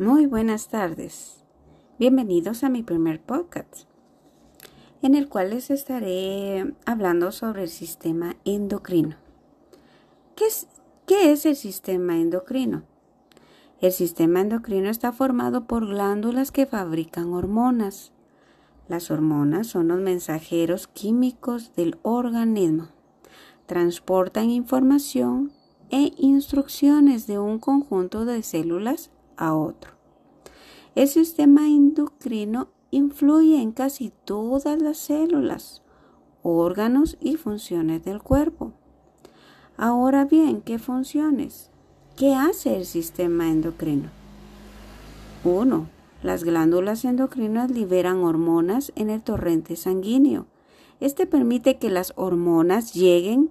[0.00, 1.44] Muy buenas tardes.
[1.98, 3.86] Bienvenidos a mi primer podcast,
[5.02, 9.16] en el cual les estaré hablando sobre el sistema endocrino.
[10.36, 10.68] ¿Qué es,
[11.06, 12.84] qué es el sistema endocrino?
[13.82, 18.10] El sistema endocrino está formado por glándulas que fabrican hormonas.
[18.88, 22.88] Las hormonas son los mensajeros químicos del organismo.
[23.66, 25.52] Transportan información
[25.90, 29.10] e instrucciones de un conjunto de células
[29.48, 29.92] otro.
[30.94, 35.82] El sistema endocrino influye en casi todas las células,
[36.42, 38.72] órganos y funciones del cuerpo.
[39.76, 41.70] Ahora bien, ¿qué funciones?
[42.16, 44.10] ¿Qué hace el sistema endocrino?
[45.44, 45.88] 1.
[46.22, 50.46] Las glándulas endocrinas liberan hormonas en el torrente sanguíneo.
[51.00, 53.50] Este permite que las hormonas lleguen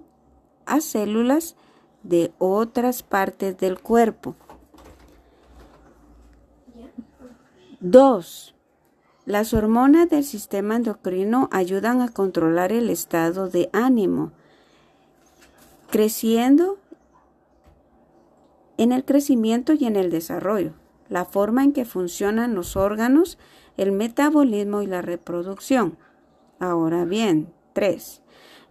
[0.66, 1.56] a células
[2.04, 4.36] de otras partes del cuerpo.
[7.82, 8.54] 2.
[9.24, 14.32] Las hormonas del sistema endocrino ayudan a controlar el estado de ánimo,
[15.90, 16.76] creciendo
[18.76, 20.74] en el crecimiento y en el desarrollo,
[21.08, 23.38] la forma en que funcionan los órganos,
[23.78, 25.96] el metabolismo y la reproducción.
[26.58, 28.20] Ahora bien, 3.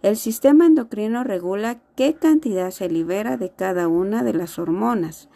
[0.02, 5.28] El sistema endocrino regula qué cantidad se libera de cada una de las hormonas.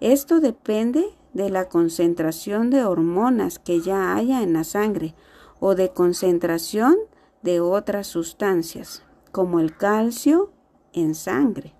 [0.00, 5.14] Esto depende de la concentración de hormonas que ya haya en la sangre
[5.60, 6.96] o de concentración
[7.42, 10.50] de otras sustancias, como el calcio
[10.92, 11.74] en sangre.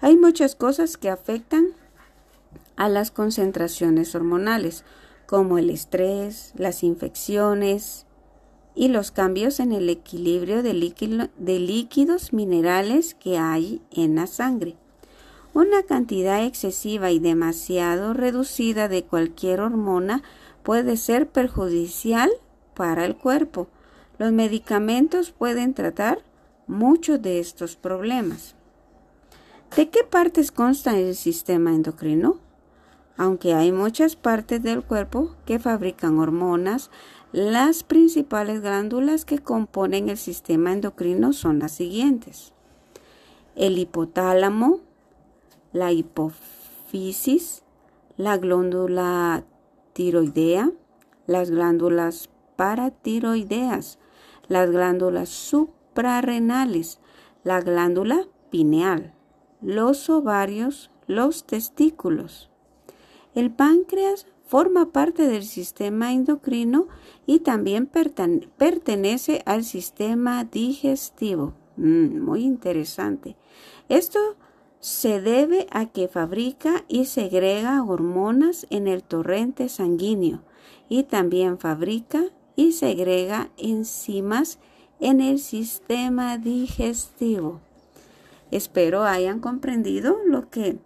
[0.00, 1.68] Hay muchas cosas que afectan
[2.76, 4.84] a las concentraciones hormonales,
[5.26, 8.06] como el estrés, las infecciones,
[8.74, 14.76] y los cambios en el equilibrio de, líquidos minerales que hay en la sangre.
[15.54, 20.24] Una cantidad excesiva y demasiado reducida de cualquier hormona
[20.64, 22.28] puede ser perjudicial
[22.74, 23.68] para el cuerpo.
[24.18, 26.24] Los medicamentos pueden tratar
[26.66, 28.56] muchos de estos problemas.
[29.76, 32.40] ¿De qué partes consta el sistema endocrino?
[33.16, 36.90] Aunque hay muchas partes del cuerpo que fabrican hormonas,
[37.30, 42.52] las principales glándulas que componen el sistema endocrino son las siguientes.
[43.54, 44.80] El hipotálamo,
[45.74, 47.64] la hipófisis,
[48.16, 49.44] la glándula
[49.92, 50.70] tiroidea,
[51.26, 53.98] las glándulas paratiroideas,
[54.46, 57.00] las glándulas suprarrenales,
[57.42, 59.14] la glándula pineal,
[59.60, 62.50] los ovarios, los testículos.
[63.34, 66.86] El páncreas forma parte del sistema endocrino
[67.26, 67.90] y también
[68.56, 71.54] pertenece al sistema digestivo.
[71.76, 73.36] Mm, muy interesante.
[73.88, 74.36] Esto
[74.84, 80.42] se debe a que fabrica y segrega hormonas en el torrente sanguíneo
[80.90, 82.24] y también fabrica
[82.54, 84.58] y segrega enzimas
[85.00, 87.62] en el sistema digestivo.
[88.50, 90.76] Espero hayan comprendido lo que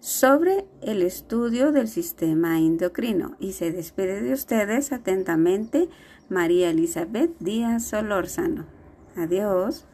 [0.00, 5.90] sobre el estudio del sistema endocrino y se despide de ustedes atentamente
[6.30, 8.64] María Elizabeth Díaz Solórzano.
[9.14, 9.84] Adiós.